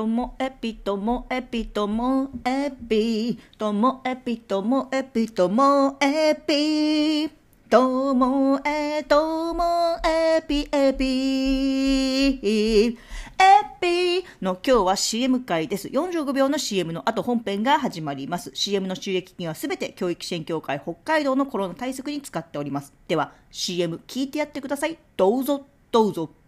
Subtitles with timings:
[0.00, 7.28] ともえぴともえぴともえぴともえぴともえぴともえぴ
[7.68, 12.96] ともえともえぴえぴエ
[13.78, 15.88] ピの今日は CM 回です。
[15.88, 18.50] 45秒の CM の後本編が始まります。
[18.54, 22.94] CM の収益金はすべて教育支援協会北海道のコロナ対策に使っております。
[23.06, 24.96] では CM 聞いてやってください。
[25.18, 26.39] どうぞどうぞ。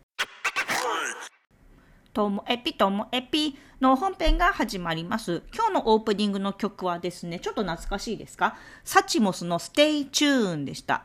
[2.12, 5.42] ともエピともエピの本編が始まります。
[5.54, 8.56] 今日のオープニングの曲はですね、ちょっと懐かしいですか？
[8.84, 11.04] サチモスの Stay Tune でした。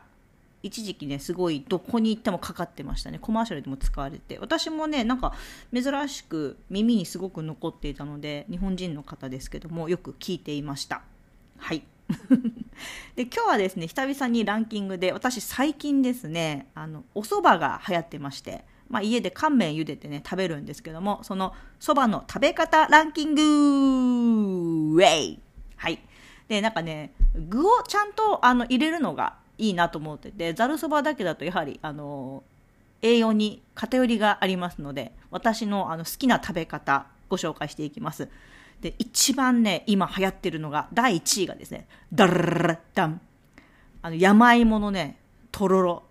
[0.62, 3.18] 一時期ね、すごいどこに行ってもかかってましたね。
[3.18, 4.38] コマーシャルでも使われて。
[4.38, 5.32] 私もね、なんか
[5.72, 11.02] 珍しく耳にすごく残っていたので、日本人の方ですけども、よく聞いていました。
[11.56, 11.82] はい。
[13.16, 23.42] で今日はですね久々にランキングで私最近ですねあのお蕎麦が流行ってまして、まあ、家で乾麺茹でてね食べるんですけどもその蕎麦の食べ方ランキング!
[23.42, 25.40] ウェイ!
[25.76, 25.98] はい。
[26.48, 32.42] でなんかね具をちゃんとあの入れるのがいいなと思っててざるそばだけだとやはりあの
[33.02, 38.28] 栄養に偏りがありますので私のあの好きな食べ方ご紹介していきます。
[38.80, 43.20] で一番ね今流行ってるのが第1位がですねダララダン。
[44.00, 45.18] あの山芋のね
[45.52, 46.02] とろろ。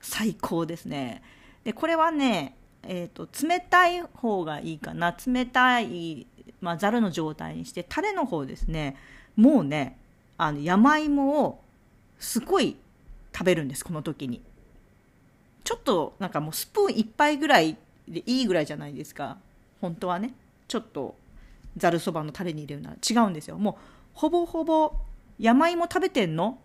[0.00, 1.22] 最高ですね。
[1.64, 5.16] でこれはねえーと、冷たい方がいいかな。
[5.26, 6.26] 冷たい、
[6.60, 8.96] まあ、ざるの状態にしてタレの方ですね。
[9.36, 9.98] もうね
[10.38, 11.60] あの山芋を
[12.18, 12.76] すごい
[13.32, 14.42] 食べるんですこの時に。
[15.64, 19.38] ちょっとなんかもうスプーン1杯ぐらいでいいぐらいじゃないですか。
[19.80, 20.34] 本当はね。
[20.68, 21.14] ちょっと
[21.76, 22.96] ざるそばのタレに入れるなら。
[22.96, 23.58] 違うんですよ。
[23.58, 23.74] もう
[24.12, 24.92] ほぼほぼ
[25.38, 26.58] 山芋食べてんの？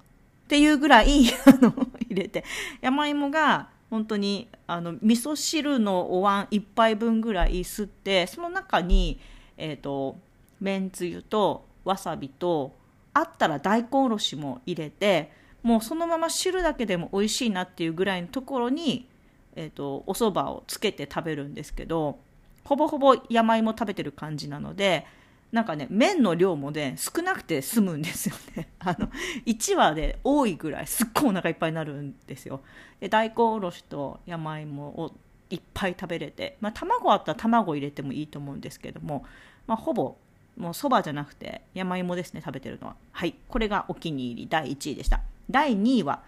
[0.45, 1.73] っていうぐらい あの
[2.09, 2.43] 入れて。
[2.81, 9.19] 山芋が本当にあの味噌汁のお椀1杯分ぐらい吸ってその中に
[9.57, 10.17] え、ー、と
[10.61, 12.73] めんつゆとわさびと
[13.13, 15.31] あったら大根おろしも入れて
[15.63, 19.07] もうそのまま汁だけでも美味しいなっていうぐらいのところに、
[19.55, 22.19] えーと、お蕎麦をつけて食べるんですけど
[22.63, 25.05] ほぼほぼ山芋食べてる感じなので
[25.51, 28.69] なんかね麺の量もね少なくて済むんですよね。
[28.79, 29.09] あの
[29.45, 32.61] 1話で多いぐらいすっごいお腹いっぱいになるんですよ。
[32.99, 35.13] で大根おろしと山芋を
[35.49, 39.25] いっぱい食べれて、まあ、卵あったら卵入れてもいいと思うんですけども、
[39.65, 40.15] まあ、ほぼ
[40.57, 42.95] もうそばじゃなくて山芋ですね食べてるのは。
[43.11, 44.47] はいこれがお気に入り。
[44.47, 45.21] 第1位でした。
[45.49, 46.21] 第2位は、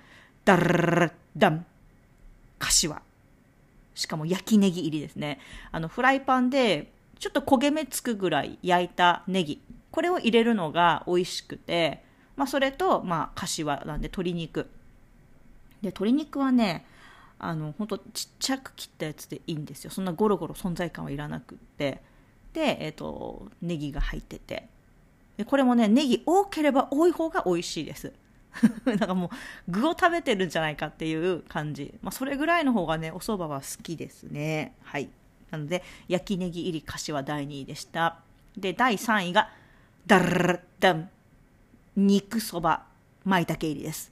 [0.43, 1.65] ダルダン、
[2.57, 3.01] 柏。
[3.93, 5.39] しかも焼きネギ入りですね。
[5.71, 9.61] あの、フライパンで、ちょっと焦げ目つくぐらい焼いたネギ。
[9.91, 12.03] これを入れるのが美味しくて、
[12.35, 14.63] まあ、それと、まあ、柏なんで鶏肉。
[15.83, 16.83] で、鶏肉はね、
[17.37, 19.91] あの、ほんとちっちゃく切ったやつでいいんですよ。
[19.91, 22.01] そんなゴロゴロ存在感はいらなくって。
[22.53, 24.67] で、えっ、と、ネギが入ってて。
[25.37, 28.13] でこれもね、ネギ多ければ多い方が美味しいです。
[28.85, 29.29] なんかもう
[29.71, 35.09] 具を食べてるんじゃないかっていう感じ、まあ、それぐらいの方がねお蕎麦は好きですねはい
[35.51, 38.19] なので焼きネギ入り柏第2位でした。
[38.57, 39.49] で第3位が
[40.05, 41.09] ダルダン
[41.95, 42.83] 肉そば
[43.23, 44.11] 舞茸入りです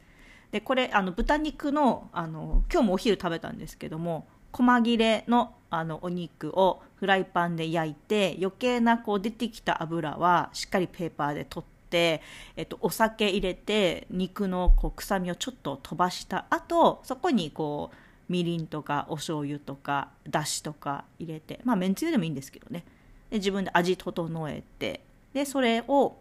[0.52, 12.24] でこれあの豚肉のあの今日もお昼食べたんですけども細切れのあのお肉をフライパンで焼いて余計なこう出てきた油はしっかりペーパーで取って、
[12.56, 17.96] えっと、お酒入れて肉のこう臭みをちょっと飛ばした後そこにこう
[18.30, 22.86] みりんとかお醤油とかだしとか入れてまあめんつゆでもいいんですけどね。
[23.30, 25.02] で自分で味整えて
[25.34, 26.18] でそれを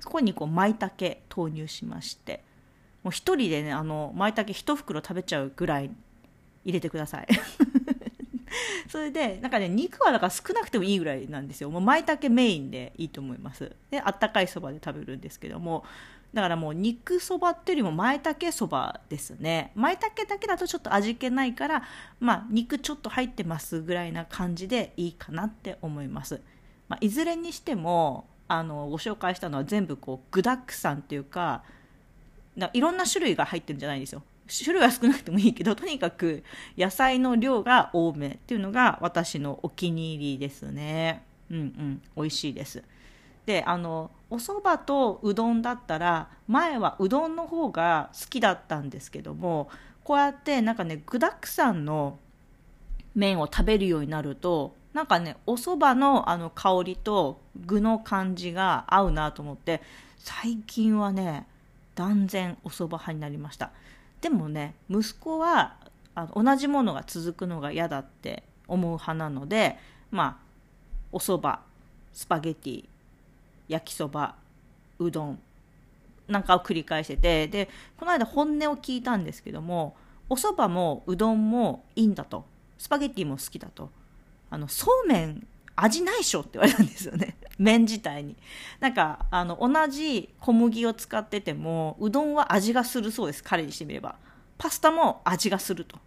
[0.00, 2.42] そこにこう舞茸投入しまして
[3.02, 5.90] もう1人でねあの舞茸1袋食べちゃうぐらい
[6.64, 7.26] 入れてください。
[8.88, 11.70] それでなんかね肉はだから少なくてもいいぐらいなんですよ。
[11.70, 13.72] もう舞茸メインでいいと思います。
[13.90, 15.84] であったかいそばで食べるんですけども。
[16.34, 19.72] だからもう肉そばっていうよりも舞茸そばですね。
[19.74, 21.82] 舞茸だけだとちょっと味気ないから
[22.20, 26.42] まあ肉ちょっと入ってますぐらいな感じでいいかなって思います、
[26.88, 31.62] まあ、いずれにしてもあのご紹介したのは全部こう具だくさんっていうか
[32.72, 34.22] いろんな種類が入ってるんじゃないんですよ。
[34.48, 36.44] 種類は少なくてもいいけどとにかく
[36.78, 41.24] 野菜の量が多めっていうのが私のお気に入りですね。
[41.50, 42.02] うんうん。
[42.16, 42.82] 美味しいです。
[43.46, 49.68] であのお蕎麦とうどんだったら前はうどんの方が好きだったんですけども
[50.02, 52.18] こうやってなんかね具だくさんの
[53.14, 59.80] 麺を食べるようになるとなんかねお蕎麦のあの香りと具の感じが合うなと思って
[60.18, 61.46] 最近はね
[61.94, 63.70] 断然お蕎麦派になりました。
[64.20, 65.76] でもね息子は
[66.14, 69.76] あの同じものが続くのが嫌だって思う派なので
[70.10, 70.46] まあ
[71.12, 71.58] お蕎麦
[72.12, 72.84] スパゲティ
[73.68, 74.34] 焼きそば
[74.98, 75.38] うどん
[76.28, 77.68] なんかを繰り返しててで
[77.98, 79.96] この間本音を聞いたんですけども
[80.28, 82.44] お蕎麦もうどんもいいんだと。
[82.78, 83.90] スパゲティも好きだと。
[84.50, 87.35] あのそうめん味ないっしょって言われたんですよね。
[87.58, 88.36] 麺自体に。
[88.80, 94.16] なんかあの同じ小麦を使っててもうどんは味がするそうです彼にしてみれば。
[94.58, 95.98] パスタも味がすると。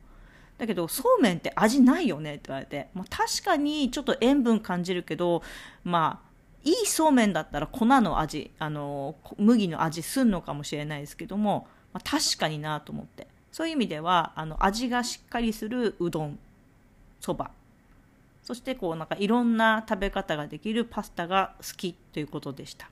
[0.57, 5.41] だけどそうめんって味ないよねって言われて、まあ、確かにちょっと塩分感じるけど
[5.85, 6.29] まあ
[6.65, 13.27] いいそうめんだったら粉の味あの麦の味すんのかもしれないですけども、まあ、確かになと思って。
[13.51, 16.37] そういう意味ではあの味がしっかりするうどん
[17.19, 17.51] そば。
[18.49, 22.89] そしてこうなんかいろんな食べ方ができるパスタが好きということでした。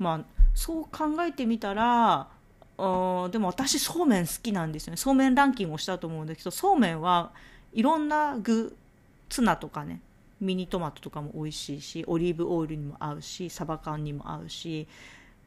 [0.00, 0.20] まあ
[0.54, 2.26] そう考えてみたら
[2.78, 4.96] あでも私そうめん好きなんですよね。
[4.96, 7.30] そうめんランキングをしたと思うんですけどそうめんは
[7.72, 8.76] いろんな具
[9.28, 10.00] ツナとかね
[10.40, 14.88] ミニトマトとかも美味しいしオリーブオイルにも合うしサバ缶にも合うし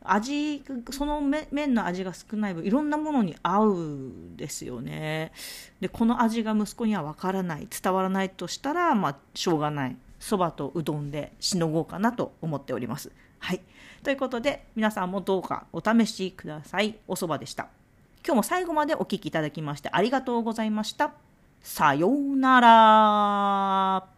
[0.04, 5.32] 味その麺の味が少ない分いろんなものに合うんですよね。
[5.80, 9.98] でこの味が息子には分からない伝わらないとしたらまあしょうがない。
[10.20, 13.12] そばとうどんでしのごうかなと思っております。
[13.40, 13.62] はい。
[14.04, 16.96] ということで皆さんもどうかお試しください。
[17.08, 17.68] おそばでした。
[18.26, 21.14] 今日も最後までお聴きいただきましてありがとうございました。
[21.62, 24.15] さようなら。